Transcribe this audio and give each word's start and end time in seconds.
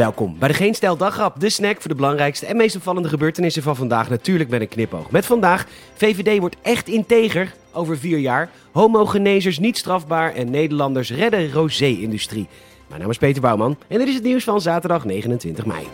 Welkom 0.00 0.38
bij 0.38 0.48
de 0.48 0.54
Geen 0.54 0.74
Stijl 0.74 0.96
Daggrap, 0.96 1.40
de 1.40 1.50
snack 1.50 1.80
voor 1.80 1.90
de 1.90 1.96
belangrijkste 1.96 2.46
en 2.46 2.56
meest 2.56 2.76
opvallende 2.76 3.08
gebeurtenissen 3.08 3.62
van 3.62 3.76
vandaag. 3.76 4.08
Natuurlijk 4.08 4.50
met 4.50 4.60
een 4.60 4.68
knipoog. 4.68 5.10
Met 5.10 5.26
vandaag, 5.26 5.66
VVD 5.94 6.38
wordt 6.38 6.56
echt 6.62 6.88
integer 6.88 7.54
over 7.72 7.98
vier 7.98 8.18
jaar. 8.18 8.50
Homogenezers 8.72 9.58
niet 9.58 9.78
strafbaar 9.78 10.34
en 10.34 10.50
Nederlanders 10.50 11.10
redden 11.10 11.52
rosé-industrie. 11.52 12.48
Mijn 12.88 13.00
naam 13.00 13.10
is 13.10 13.18
Peter 13.18 13.42
Bouwman 13.42 13.76
en 13.88 13.98
dit 13.98 14.08
is 14.08 14.14
het 14.14 14.24
nieuws 14.24 14.44
van 14.44 14.60
zaterdag 14.60 15.04
29 15.04 15.66
mei. 15.66 15.86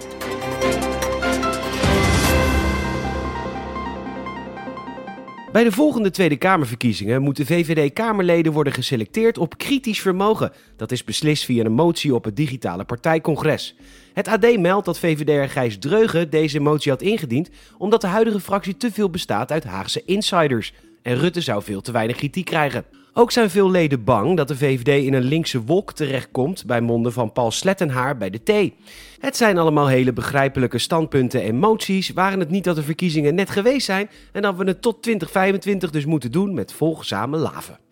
Bij 5.57 5.65
de 5.65 5.73
volgende 5.73 6.11
Tweede 6.11 6.37
Kamerverkiezingen 6.37 7.23
moeten 7.23 7.47
VVD-Kamerleden 7.47 8.53
worden 8.53 8.73
geselecteerd 8.73 9.39
op 9.39 9.59
kritisch 9.59 10.01
vermogen. 10.01 10.53
Dat 10.77 10.93
is 10.93 11.05
beslist 11.05 11.45
via 11.45 11.65
een 11.65 11.73
motie 11.73 12.15
op 12.15 12.25
het 12.25 12.37
digitale 12.37 12.85
partijcongres. 12.85 13.77
Het 14.13 14.29
AD 14.29 14.59
meldt 14.59 14.85
dat 14.85 14.99
VVD'er 14.99 15.49
Gijs 15.49 15.79
Dreugen 15.79 16.31
deze 16.31 16.61
motie 16.61 16.91
had 16.91 17.03
ingediend 17.03 17.51
omdat 17.79 18.01
de 18.01 18.07
huidige 18.07 18.41
fractie 18.41 18.77
te 18.77 18.93
veel 18.93 19.11
bestaat 19.11 19.53
uit 19.53 19.65
Haagse 19.65 20.03
insiders. 20.05 20.73
En 21.07 21.19
Rutte 21.19 21.41
zou 21.41 21.63
veel 21.63 21.81
te 21.81 21.93
weinig 21.93 22.17
kritiek 22.17 22.45
krijgen. 22.45 22.85
Ook 23.13 23.31
zijn 23.31 23.51
veel 23.51 23.71
leden 23.71 24.05
bang 24.05 24.37
dat 24.37 24.49
de 24.49 24.57
VVD 24.57 25.05
in 25.05 25.15
een 25.15 25.23
linkse 25.23 25.63
wolk 25.63 25.93
terechtkomt 25.93 26.67
bij 26.67 26.81
monden 26.81 27.13
van 27.13 27.33
Paul 27.33 27.51
Slettenhaar 27.51 28.17
bij 28.17 28.31
de 28.31 28.43
T. 28.43 28.73
Het 29.21 29.37
zijn 29.37 29.59
allemaal 29.59 29.87
hele 29.87 30.13
begrijpelijke 30.13 30.79
standpunten 30.79 31.43
en 31.43 31.57
moties. 31.59 32.11
Waren 32.11 32.41
het 32.41 32.51
niet 32.51 32.65
dat 32.65 32.77
de 32.77 32.83
verkiezingen 32.83 33.35
net 33.35 33.51
geweest 33.51 33.87
zijn 33.87 34.11
en 34.33 34.43
dat 34.43 34.57
we 34.57 34.65
het 34.65 34.83
tot 34.83 35.03
2025 35.03 35.91
dus 35.91 36.05
moeten 36.05 36.33
doen 36.33 36.55
met 36.55 36.73
volgzame 36.73 37.37
laven. 37.37 37.86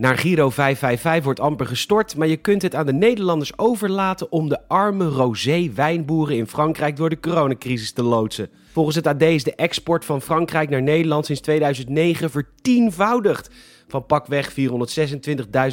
Naar 0.00 0.18
Giro 0.18 0.50
555 0.50 1.24
wordt 1.24 1.40
amper 1.40 1.66
gestort, 1.66 2.16
maar 2.16 2.28
je 2.28 2.36
kunt 2.36 2.62
het 2.62 2.74
aan 2.74 2.86
de 2.86 2.92
Nederlanders 2.92 3.58
overlaten 3.58 4.32
om 4.32 4.48
de 4.48 4.68
arme 4.68 5.04
rosé-wijnboeren 5.04 6.36
in 6.36 6.46
Frankrijk 6.46 6.96
door 6.96 7.08
de 7.08 7.20
coronacrisis 7.20 7.92
te 7.92 8.02
loodsen. 8.02 8.50
Volgens 8.72 8.96
het 8.96 9.06
AD 9.06 9.22
is 9.22 9.44
de 9.44 9.54
export 9.54 10.04
van 10.04 10.22
Frankrijk 10.22 10.70
naar 10.70 10.82
Nederland 10.82 11.26
sinds 11.26 11.40
2009 11.40 12.30
vertienvoudigd. 12.30 13.50
Van 13.88 14.06
pakweg 14.06 14.50
426.000 14.50 14.56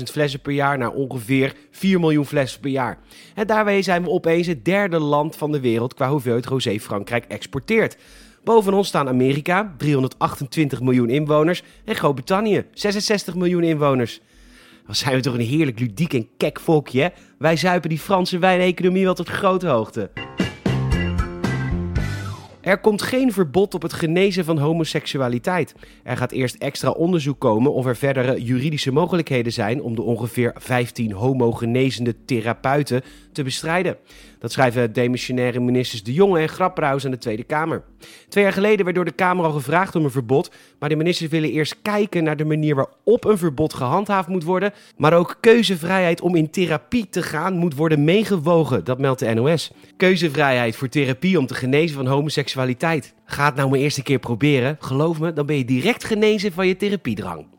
flessen 0.03 0.41
per 0.41 0.53
jaar 0.53 0.77
naar 0.77 0.91
ongeveer 0.91 1.53
4 1.71 1.99
miljoen 1.99 2.25
flessen 2.25 2.59
per 2.59 2.69
jaar. 2.69 2.99
En 3.35 3.47
daarmee 3.47 3.81
zijn 3.81 4.03
we 4.03 4.09
opeens 4.09 4.47
het 4.47 4.65
derde 4.65 4.99
land 4.99 5.35
van 5.35 5.51
de 5.51 5.59
wereld 5.59 5.93
qua 5.93 6.09
hoeveelheid 6.09 6.45
rosé 6.45 6.79
Frankrijk 6.79 7.25
exporteert. 7.27 7.97
Boven 8.47 8.73
ons 8.73 8.87
staan 8.87 9.07
Amerika, 9.07 9.73
328 9.77 10.81
miljoen 10.81 11.09
inwoners, 11.09 11.63
en 11.85 11.95
Groot-Brittannië, 11.95 12.65
66 12.73 13.35
miljoen 13.35 13.63
inwoners. 13.63 14.21
Dan 14.85 14.95
zijn 14.95 15.15
we 15.15 15.21
toch 15.21 15.33
een 15.33 15.39
heerlijk 15.39 15.79
ludiek 15.79 16.13
en 16.13 16.27
kek 16.37 16.59
volkje? 16.59 17.13
Wij 17.37 17.55
zuipen 17.55 17.89
die 17.89 17.99
Franse 17.99 18.37
wijneconomie 18.37 19.03
wel 19.03 19.13
tot 19.13 19.29
grote 19.29 19.67
hoogte. 19.67 20.09
Er 22.67 22.79
komt 22.79 23.01
geen 23.01 23.31
verbod 23.31 23.73
op 23.73 23.81
het 23.81 23.93
genezen 23.93 24.45
van 24.45 24.57
homoseksualiteit. 24.57 25.75
Er 26.03 26.17
gaat 26.17 26.31
eerst 26.31 26.55
extra 26.55 26.89
onderzoek 26.89 27.39
komen 27.39 27.73
of 27.73 27.85
er 27.85 27.95
verdere 27.95 28.43
juridische 28.43 28.91
mogelijkheden 28.91 29.53
zijn 29.53 29.81
om 29.81 29.95
de 29.95 30.01
ongeveer 30.01 30.55
15 30.55 31.11
homogenezende 31.11 32.15
therapeuten 32.25 33.01
te 33.31 33.43
bestrijden. 33.43 33.97
Dat 34.39 34.51
schrijven 34.51 34.93
demissionaire 34.93 35.59
ministers 35.59 36.03
De 36.03 36.13
Jonge 36.13 36.39
en 36.39 36.49
Grapperhaus 36.49 37.05
aan 37.05 37.11
de 37.11 37.17
Tweede 37.17 37.43
Kamer. 37.43 37.83
Twee 38.29 38.43
jaar 38.43 38.53
geleden 38.53 38.83
werd 38.83 38.95
door 38.95 39.05
de 39.05 39.11
Kamer 39.11 39.45
al 39.45 39.51
gevraagd 39.51 39.95
om 39.95 40.03
een 40.03 40.11
verbod, 40.11 40.51
maar 40.79 40.89
de 40.89 40.95
ministers 40.95 41.31
willen 41.31 41.51
eerst 41.51 41.81
kijken 41.81 42.23
naar 42.23 42.37
de 42.37 42.45
manier 42.45 42.75
waarop 42.75 43.25
een 43.25 43.37
verbod 43.37 43.73
gehandhaafd 43.73 44.27
moet 44.27 44.43
worden. 44.43 44.73
Maar 44.97 45.13
ook 45.13 45.37
keuzevrijheid 45.39 46.21
om 46.21 46.35
in 46.35 46.49
therapie 46.49 47.09
te 47.09 47.23
gaan 47.23 47.53
moet 47.53 47.75
worden 47.75 48.03
meegewogen, 48.03 48.83
dat 48.83 48.99
meldt 48.99 49.19
de 49.19 49.33
NOS. 49.33 49.71
Keuzevrijheid 49.97 50.75
voor 50.75 50.89
therapie 50.89 51.39
om 51.39 51.45
te 51.45 51.55
genezen 51.55 51.95
van 51.95 52.07
homoseksualiteit. 52.07 53.13
Ga 53.25 53.45
het 53.45 53.55
nou 53.55 53.69
maar 53.69 53.79
eerst 53.79 53.97
een 53.97 54.03
keer 54.03 54.19
proberen. 54.19 54.75
Geloof 54.79 55.19
me, 55.19 55.33
dan 55.33 55.45
ben 55.45 55.57
je 55.57 55.65
direct 55.65 56.03
genezen 56.03 56.51
van 56.51 56.67
je 56.67 56.75
therapiedrang. 56.75 57.56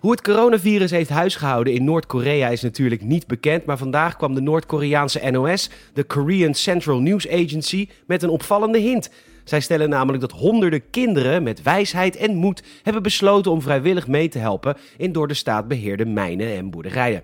Hoe 0.00 0.10
het 0.10 0.22
coronavirus 0.22 0.90
heeft 0.90 1.10
huisgehouden 1.10 1.72
in 1.72 1.84
Noord-Korea 1.84 2.48
is 2.48 2.62
natuurlijk 2.62 3.02
niet 3.02 3.26
bekend, 3.26 3.64
maar 3.64 3.78
vandaag 3.78 4.16
kwam 4.16 4.34
de 4.34 4.40
Noord-Koreaanse 4.40 5.30
NOS, 5.30 5.70
de 5.94 6.04
Korean 6.04 6.54
Central 6.54 7.00
News 7.00 7.28
Agency, 7.28 7.88
met 8.06 8.22
een 8.22 8.28
opvallende 8.28 8.78
hint. 8.78 9.10
Zij 9.44 9.60
stellen 9.60 9.88
namelijk 9.88 10.20
dat 10.20 10.32
honderden 10.32 10.90
kinderen 10.90 11.42
met 11.42 11.62
wijsheid 11.62 12.16
en 12.16 12.36
moed 12.36 12.62
hebben 12.82 13.02
besloten 13.02 13.50
om 13.50 13.62
vrijwillig 13.62 14.06
mee 14.06 14.28
te 14.28 14.38
helpen 14.38 14.76
in 14.96 15.12
door 15.12 15.28
de 15.28 15.34
staat 15.34 15.68
beheerde 15.68 16.04
mijnen 16.06 16.56
en 16.56 16.70
boerderijen. 16.70 17.22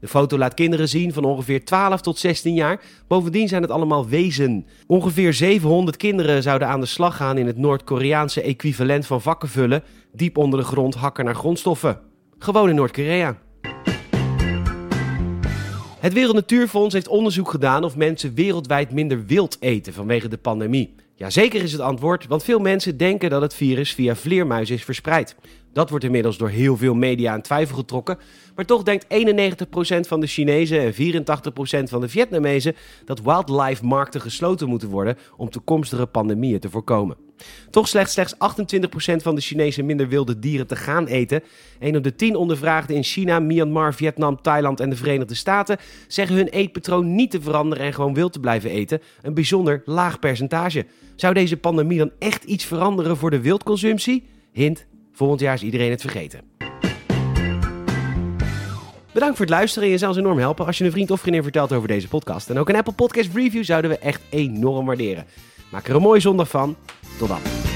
De 0.00 0.08
foto 0.08 0.38
laat 0.38 0.54
kinderen 0.54 0.88
zien 0.88 1.12
van 1.12 1.24
ongeveer 1.24 1.64
12 1.64 2.00
tot 2.00 2.18
16 2.18 2.54
jaar. 2.54 2.80
Bovendien 3.08 3.48
zijn 3.48 3.62
het 3.62 3.70
allemaal 3.70 4.08
wezen. 4.08 4.66
Ongeveer 4.86 5.32
700 5.32 5.96
kinderen 5.96 6.42
zouden 6.42 6.68
aan 6.68 6.80
de 6.80 6.86
slag 6.86 7.16
gaan 7.16 7.38
in 7.38 7.46
het 7.46 7.58
Noord-Koreaanse 7.58 8.42
equivalent 8.42 9.06
van 9.06 9.22
vakken 9.22 9.48
vullen, 9.48 9.82
diep 10.12 10.36
onder 10.36 10.58
de 10.58 10.64
grond 10.64 10.94
hakken 10.94 11.24
naar 11.24 11.34
grondstoffen. 11.34 12.10
Gewoon 12.42 12.68
in 12.68 12.74
Noord-Korea. 12.74 13.38
Het 15.98 16.12
Wereld 16.12 16.34
Natuurfonds 16.34 16.94
heeft 16.94 17.08
onderzoek 17.08 17.50
gedaan 17.50 17.84
of 17.84 17.96
mensen 17.96 18.34
wereldwijd 18.34 18.92
minder 18.92 19.26
wild 19.26 19.56
eten 19.60 19.92
vanwege 19.92 20.28
de 20.28 20.38
pandemie. 20.38 20.94
Jazeker 21.14 21.62
is 21.62 21.72
het 21.72 21.80
antwoord, 21.80 22.26
want 22.26 22.44
veel 22.44 22.58
mensen 22.58 22.96
denken 22.96 23.30
dat 23.30 23.42
het 23.42 23.54
virus 23.54 23.92
via 23.92 24.16
vleermuizen 24.16 24.74
is 24.74 24.84
verspreid. 24.84 25.36
Dat 25.72 25.90
wordt 25.90 26.04
inmiddels 26.04 26.38
door 26.38 26.48
heel 26.48 26.76
veel 26.76 26.94
media 26.94 27.32
aan 27.32 27.42
twijfel 27.42 27.76
getrokken. 27.76 28.18
Maar 28.54 28.64
toch 28.64 28.82
denkt 28.82 29.04
91% 29.04 29.06
van 30.08 30.20
de 30.20 30.26
Chinezen 30.26 30.80
en 30.80 30.92
84% 30.92 31.82
van 31.82 32.00
de 32.00 32.08
Vietnamezen 32.08 32.74
dat 33.04 33.22
wildlife 33.22 33.84
markten 33.84 34.20
gesloten 34.20 34.68
moeten 34.68 34.88
worden 34.88 35.16
om 35.36 35.50
toekomstige 35.50 36.06
pandemieën 36.06 36.60
te 36.60 36.70
voorkomen. 36.70 37.16
Toch 37.70 37.88
slechts 37.88 38.12
slechts 38.12 38.34
28% 38.34 39.22
van 39.22 39.34
de 39.34 39.40
Chinezen 39.40 39.86
minder 39.86 40.08
wilde 40.08 40.38
dieren 40.38 40.66
te 40.66 40.76
gaan 40.76 41.06
eten. 41.06 41.42
1 41.78 41.96
op 41.96 42.02
de 42.02 42.14
10 42.14 42.36
ondervraagden 42.36 42.96
in 42.96 43.02
China, 43.02 43.40
Myanmar, 43.40 43.94
Vietnam, 43.94 44.42
Thailand 44.42 44.80
en 44.80 44.90
de 44.90 44.96
Verenigde 44.96 45.34
Staten 45.34 45.76
zeggen 46.08 46.36
hun 46.36 46.48
eetpatroon 46.48 47.14
niet 47.14 47.30
te 47.30 47.40
veranderen 47.40 47.86
en 47.86 47.94
gewoon 47.94 48.14
wild 48.14 48.32
te 48.32 48.40
blijven 48.40 48.70
eten. 48.70 49.00
Een 49.22 49.34
bijzonder 49.34 49.82
laag 49.84 50.18
percentage. 50.18 50.86
Zou 51.16 51.34
deze 51.34 51.56
pandemie 51.56 51.98
dan 51.98 52.10
echt 52.18 52.44
iets 52.44 52.64
veranderen 52.64 53.16
voor 53.16 53.30
de 53.30 53.40
wildconsumptie? 53.40 54.24
Hint, 54.52 54.86
volgend 55.12 55.40
jaar 55.40 55.54
is 55.54 55.62
iedereen 55.62 55.90
het 55.90 56.00
vergeten. 56.00 56.40
Bedankt 59.12 59.36
voor 59.36 59.46
het 59.46 59.54
luisteren. 59.54 59.88
Je 59.88 59.98
zou 59.98 60.10
ons 60.10 60.20
enorm 60.20 60.38
helpen 60.38 60.66
als 60.66 60.78
je 60.78 60.84
een 60.84 60.90
vriend 60.90 61.10
of 61.10 61.20
vriendin 61.20 61.42
vertelt 61.42 61.72
over 61.72 61.88
deze 61.88 62.08
podcast. 62.08 62.50
En 62.50 62.58
ook 62.58 62.68
een 62.68 62.76
Apple 62.76 62.92
Podcast 62.92 63.34
Review 63.34 63.64
zouden 63.64 63.90
we 63.90 63.98
echt 63.98 64.20
enorm 64.30 64.86
waarderen. 64.86 65.24
Maak 65.72 65.88
er 65.88 65.94
een 65.94 66.02
mooie 66.02 66.20
zondag 66.20 66.48
van. 66.48 66.76
Tot 67.18 67.28
dan. 67.28 67.71